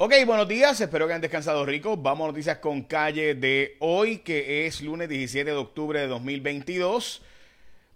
[0.00, 2.00] Ok, buenos días, espero que hayan descansado ricos.
[2.00, 7.20] Vamos a noticias con calle de hoy, que es lunes 17 de octubre de 2022.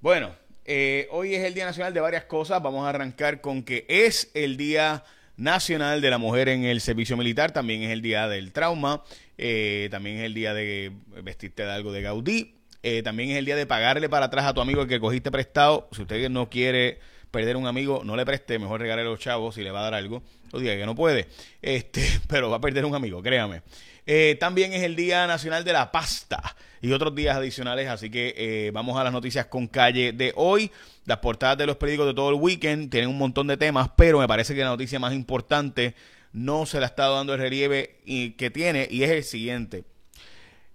[0.00, 0.34] Bueno,
[0.64, 2.60] eh, hoy es el Día Nacional de varias cosas.
[2.60, 5.04] Vamos a arrancar con que es el Día
[5.36, 9.04] Nacional de la Mujer en el Servicio Militar, también es el Día del Trauma,
[9.38, 10.90] eh, también es el Día de
[11.22, 14.54] vestirte de algo de Gaudí, eh, también es el día de pagarle para atrás a
[14.54, 15.88] tu amigo el que cogiste prestado.
[15.92, 16.98] Si usted no quiere
[17.32, 19.84] perder un amigo, no le preste, mejor regale a los chavos si le va a
[19.84, 20.22] dar algo.
[20.52, 21.26] O diga que no puede,
[21.60, 23.62] este, pero va a perder un amigo, créame.
[24.06, 28.34] Eh, también es el Día Nacional de la Pasta y otros días adicionales, así que
[28.36, 30.70] eh, vamos a las noticias con calle de hoy.
[31.06, 34.18] Las portadas de los periódicos de todo el weekend tienen un montón de temas, pero
[34.18, 35.94] me parece que la noticia más importante
[36.32, 38.00] no se la estado dando el relieve
[38.36, 39.84] que tiene y es el siguiente.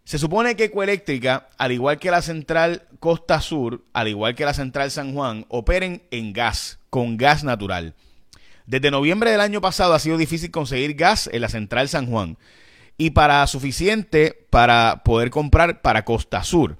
[0.07, 4.53] Se supone que Ecoeléctrica, al igual que la central Costa Sur, al igual que la
[4.53, 7.93] central San Juan, operen en gas, con gas natural.
[8.65, 12.37] Desde noviembre del año pasado ha sido difícil conseguir gas en la central San Juan
[12.97, 16.77] y para suficiente para poder comprar para Costa Sur.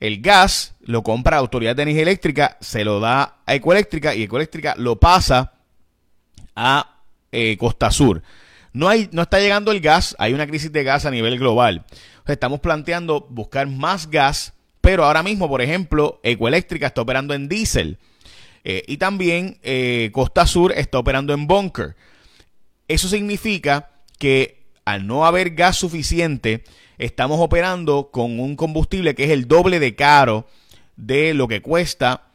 [0.00, 4.22] El gas lo compra la Autoridad de Energía Eléctrica, se lo da a Ecoeléctrica y
[4.22, 5.52] Ecoeléctrica lo pasa
[6.56, 8.22] a eh, Costa Sur.
[8.74, 11.86] No, hay, no está llegando el gas, hay una crisis de gas a nivel global
[12.32, 17.98] estamos planteando buscar más gas, pero ahora mismo, por ejemplo, Ecoeléctrica está operando en diésel.
[18.64, 21.96] Eh, y también eh, Costa Sur está operando en bunker.
[22.88, 26.64] Eso significa que al no haber gas suficiente,
[26.98, 30.46] estamos operando con un combustible que es el doble de caro
[30.96, 32.28] de lo que cuesta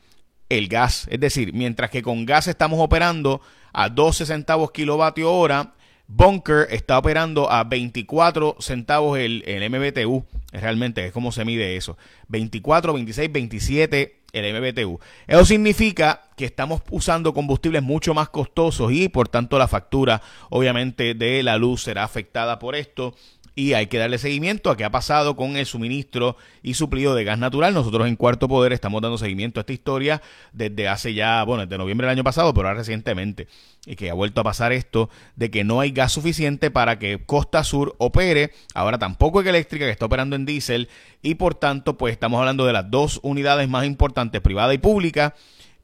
[0.50, 1.08] el gas.
[1.10, 5.74] Es decir, mientras que con gas estamos operando a 12 centavos kilovatio hora,
[6.12, 10.26] Bunker está operando a 24 centavos el, el MBTU.
[10.52, 11.98] Realmente es como se mide eso.
[12.30, 15.00] 24, 26, 27 el MBTU.
[15.28, 21.14] Eso significa que estamos usando combustibles mucho más costosos y por tanto la factura obviamente
[21.14, 23.14] de la luz será afectada por esto
[23.60, 27.26] y hay que darle seguimiento a qué ha pasado con el suministro y suplido de
[27.26, 27.74] gas natural.
[27.74, 30.22] Nosotros en Cuarto Poder estamos dando seguimiento a esta historia
[30.54, 33.50] desde hace ya, bueno, desde noviembre del año pasado, pero ahora recientemente,
[33.86, 37.26] y que ha vuelto a pasar esto de que no hay gas suficiente para que
[37.26, 40.88] Costa Sur opere, ahora tampoco hay eléctrica que está operando en diésel.
[41.22, 45.36] Y por tanto, pues estamos hablando de las dos unidades más importantes, privada y pública,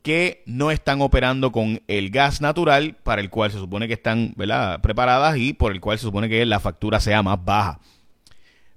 [0.06, 4.36] que no están operando con el gas natural para el cual se supone que están
[4.84, 7.80] preparadas y por el cual se supone que la factura sea más baja.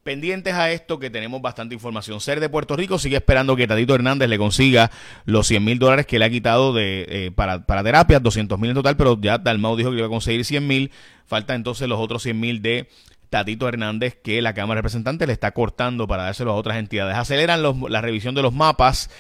[0.03, 2.19] Pendientes a esto que tenemos bastante información.
[2.23, 4.91] Ser de Puerto Rico sigue esperando que Tadito Hernández le consiga
[5.27, 8.71] los 100 mil dólares que le ha quitado de, eh, para, para terapias, 200 mil
[8.71, 10.91] en total, pero ya Dalmau dijo que iba a conseguir 100 mil.
[11.27, 12.89] Falta entonces los otros 100 mil de
[13.29, 17.19] Tatito Hernández que la Cámara de Representantes le está cortando para dárselo a otras entidades.
[17.19, 19.11] Aceleran la revisión de los mapas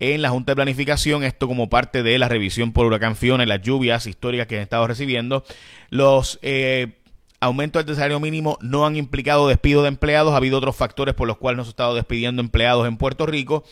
[0.00, 3.46] en la Junta de Planificación, esto como parte de la revisión por huracán Fiona y
[3.46, 5.44] las lluvias históricas que han estado recibiendo.
[5.90, 6.98] Los eh,
[7.40, 11.26] aumentos del salario mínimo no han implicado despido de empleados, ha habido otros factores por
[11.26, 13.64] los cuales nos ha estado despidiendo empleados en Puerto Rico.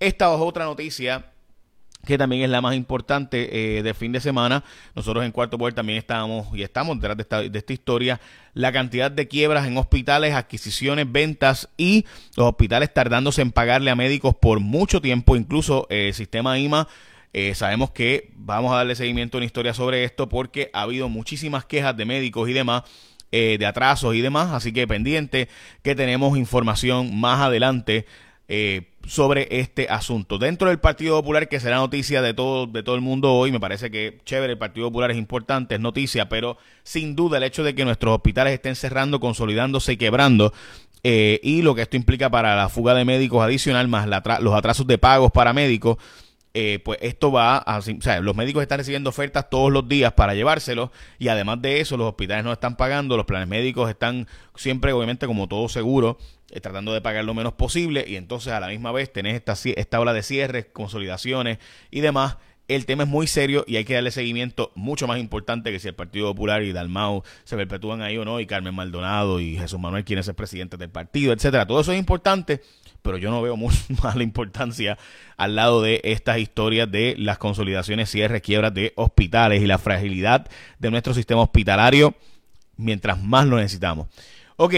[0.00, 1.31] Esta es otra noticia
[2.06, 4.64] que también es la más importante eh, de fin de semana.
[4.94, 8.20] Nosotros en Cuarto Poder también estábamos y estamos detrás de esta, historia.
[8.54, 12.04] La cantidad de quiebras en hospitales, adquisiciones, ventas y
[12.36, 16.88] los hospitales tardándose en pagarle a médicos por mucho tiempo, incluso eh, el sistema IMA.
[17.32, 21.08] Eh, sabemos que vamos a darle seguimiento a una historia sobre esto porque ha habido
[21.08, 22.82] muchísimas quejas de médicos y demás
[23.30, 25.48] de atrasos y demás, así que pendiente
[25.80, 28.04] que tenemos información más adelante
[29.06, 30.38] sobre este asunto.
[30.38, 33.60] Dentro del Partido Popular, que será noticia de todo, de todo el mundo hoy, me
[33.60, 37.64] parece que chévere, el Partido Popular es importante, es noticia, pero sin duda el hecho
[37.64, 40.52] de que nuestros hospitales estén cerrando, consolidándose y quebrando,
[41.04, 44.08] eh, y lo que esto implica para la fuga de médicos adicional, más
[44.40, 45.96] los atrasos de pagos para médicos,
[46.54, 50.12] eh, pues esto va a, o sea, los médicos están recibiendo ofertas todos los días
[50.12, 54.28] para llevárselos y además de eso los hospitales no están pagando, los planes médicos están
[54.54, 56.18] siempre obviamente como todo seguro
[56.60, 60.00] tratando de pagar lo menos posible y entonces a la misma vez tenés esta, esta
[60.00, 61.58] ola de cierres, consolidaciones
[61.90, 62.36] y demás.
[62.68, 65.88] El tema es muy serio y hay que darle seguimiento mucho más importante que si
[65.88, 69.80] el Partido Popular y Dalmau se perpetúan ahí o no, y Carmen Maldonado y Jesús
[69.80, 71.66] Manuel, quien es el presidente del partido, etcétera.
[71.66, 72.62] Todo eso es importante,
[73.02, 74.96] pero yo no veo mucho más importancia
[75.36, 80.48] al lado de estas historias de las consolidaciones, cierres, quiebras de hospitales y la fragilidad
[80.78, 82.14] de nuestro sistema hospitalario
[82.76, 84.08] mientras más lo necesitamos.
[84.56, 84.74] Ok,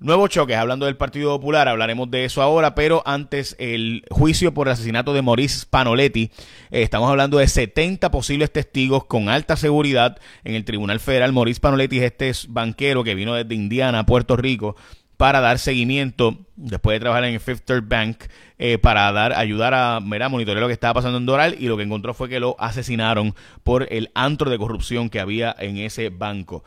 [0.00, 4.68] Nuevo choque, hablando del Partido Popular, hablaremos de eso ahora, pero antes el juicio por
[4.68, 6.30] el asesinato de Maurice Panoletti.
[6.70, 11.32] Eh, estamos hablando de 70 posibles testigos con alta seguridad en el Tribunal Federal.
[11.32, 14.76] Maurice Panoletti es este banquero que vino desde Indiana a Puerto Rico
[15.16, 18.18] para dar seguimiento, después de trabajar en el Fifth Third Bank,
[18.58, 21.82] eh, para dar, ayudar a monitorear lo que estaba pasando en Doral y lo que
[21.82, 23.34] encontró fue que lo asesinaron
[23.64, 26.62] por el antro de corrupción que había en ese banco.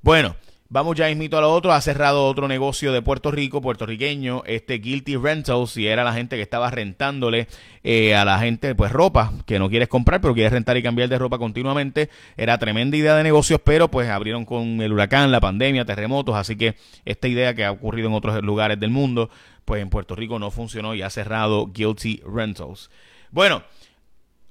[0.00, 0.36] Bueno,
[0.70, 1.72] Vamos ya mismito a lo otro.
[1.72, 6.36] Ha cerrado otro negocio de Puerto Rico, puertorriqueño, este Guilty Rentals, y era la gente
[6.36, 7.48] que estaba rentándole
[7.82, 11.08] eh, a la gente pues ropa que no quieres comprar, pero quieres rentar y cambiar
[11.08, 12.10] de ropa continuamente.
[12.36, 16.54] Era tremenda idea de negocios, pero pues abrieron con el huracán, la pandemia, terremotos, así
[16.54, 16.76] que
[17.06, 19.30] esta idea que ha ocurrido en otros lugares del mundo,
[19.64, 22.90] pues en Puerto Rico no funcionó y ha cerrado Guilty Rentals.
[23.30, 23.62] Bueno,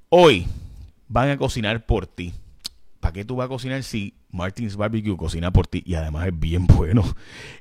[0.10, 0.48] hoy
[1.08, 2.34] van a cocinar por ti.
[3.08, 6.38] ¿Para qué tú vas a cocinar si Martins Barbecue cocina por ti y además es
[6.38, 7.06] bien bueno?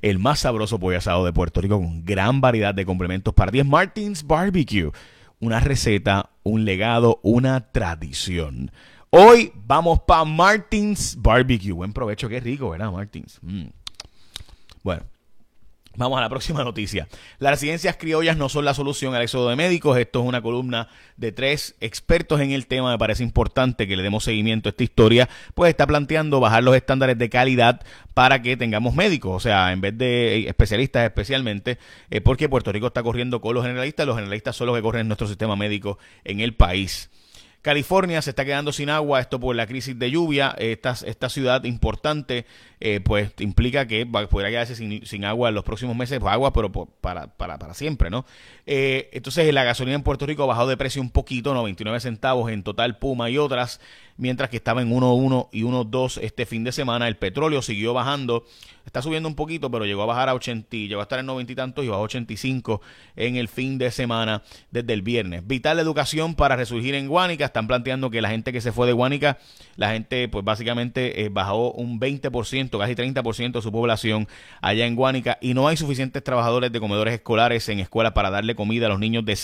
[0.01, 3.59] El más sabroso pollo asado de Puerto Rico con gran variedad de complementos para ti
[3.59, 4.91] es Martins Barbecue.
[5.39, 8.71] Una receta, un legado, una tradición.
[9.09, 11.71] Hoy vamos para Martins Barbecue.
[11.71, 13.39] Buen provecho, qué rico, ¿verdad, Martins?
[13.41, 13.67] Mm.
[14.83, 15.03] Bueno,
[15.97, 17.07] Vamos a la próxima noticia.
[17.39, 19.97] Las residencias criollas no son la solución al éxodo de médicos.
[19.97, 22.91] Esto es una columna de tres expertos en el tema.
[22.91, 26.75] Me parece importante que le demos seguimiento a esta historia, pues está planteando bajar los
[26.75, 27.81] estándares de calidad
[28.13, 31.79] para que tengamos médicos, o sea, en vez de especialistas especialmente,
[32.11, 34.05] eh, porque Puerto Rico está corriendo con los generalistas.
[34.05, 37.09] Los generalistas son los que corren nuestro sistema médico en el país.
[37.61, 40.55] California se está quedando sin agua, esto por la crisis de lluvia.
[40.57, 42.45] Esta, esta ciudad importante,
[42.79, 46.71] eh, pues implica que podrá quedarse sin, agua en los próximos meses, pues, agua, pero
[46.71, 48.25] para, para, para, siempre, ¿no?
[48.65, 52.51] Eh, entonces, la gasolina en Puerto Rico ha bajado de precio un poquito, 99 centavos
[52.51, 53.81] en total, Puma y otras,
[54.15, 57.07] mientras que estaba en 1.1 y 1.2 este fin de semana.
[57.07, 58.45] El petróleo siguió bajando
[58.97, 61.51] Está subiendo un poquito, pero llegó a bajar a 80, llegó a estar en 90
[61.51, 62.81] y tantos y bajó a 85
[63.15, 64.41] en el fin de semana
[64.71, 65.45] desde el viernes.
[65.45, 67.45] Vital educación para resurgir en Guánica.
[67.45, 69.37] Están planteando que la gente que se fue de Guánica,
[69.75, 74.27] la gente pues básicamente eh, bajó un 20%, casi 30% de su población
[74.61, 78.55] allá en Guánica y no hay suficientes trabajadores de comedores escolares en escuelas para darle
[78.55, 79.37] comida a los niños de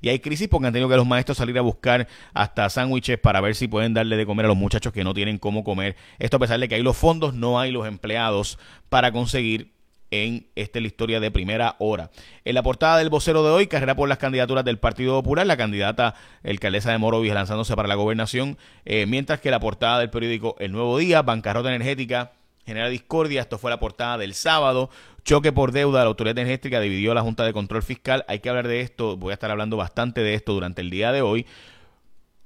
[0.00, 3.40] y hay crisis porque han tenido que los maestros salir a buscar hasta sándwiches para
[3.40, 5.94] ver si pueden darle de comer a los muchachos que no tienen cómo comer.
[6.18, 8.58] Esto a pesar de que hay los fondos, no hay los empleados
[8.88, 9.72] para conseguir
[10.12, 12.10] en esta la historia de primera hora.
[12.44, 15.56] En la portada del vocero de hoy, carrera por las candidaturas del Partido Popular, la
[15.56, 16.14] candidata
[16.44, 20.72] alcaldesa de Morovis lanzándose para la gobernación, eh, mientras que la portada del periódico El
[20.72, 22.32] Nuevo Día, bancarrota energética,
[22.66, 24.90] genera discordia, esto fue la portada del sábado,
[25.24, 28.68] choque por deuda, la autoridad energética dividió la Junta de Control Fiscal, hay que hablar
[28.68, 31.46] de esto, voy a estar hablando bastante de esto durante el día de hoy.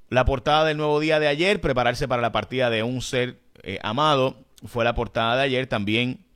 [0.09, 3.81] La portada del Nuevo Día de ayer, prepararse para la partida de un ser eh,
[3.83, 6.27] amado, fue la portada de ayer también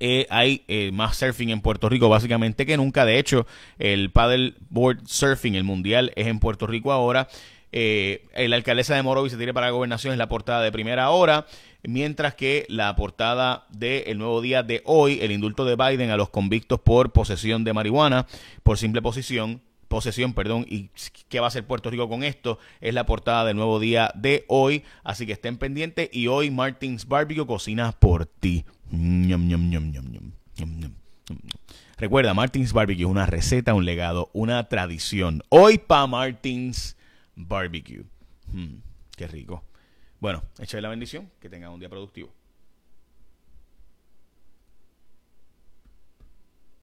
[0.00, 3.04] eh, hay eh, más surfing en Puerto Rico básicamente que nunca.
[3.04, 3.46] De hecho,
[3.78, 7.28] el paddleboard surfing, el mundial, es en Puerto Rico ahora.
[7.72, 11.10] Eh, la alcaldesa de Morovis se tiene para la gobernación es la portada de primera
[11.10, 11.46] hora,
[11.82, 16.30] mientras que la portada del nuevo día de hoy, el indulto de Biden a los
[16.30, 18.26] convictos por posesión de marihuana,
[18.62, 20.90] por simple posición, posesión, perdón, y
[21.28, 24.44] qué va a hacer Puerto Rico con esto, es la portada del nuevo día de
[24.48, 28.64] hoy, así que estén pendientes y hoy Martins Barbecue cocina por ti.
[31.96, 35.42] Recuerda, Martins Barbecue es una receta, un legado, una tradición.
[35.48, 36.96] Hoy pa Martins
[37.36, 38.04] Barbecue.
[38.48, 38.76] Mm,
[39.16, 39.64] qué rico.
[40.20, 41.30] Bueno, échale la bendición.
[41.40, 42.32] Que tengan un día productivo.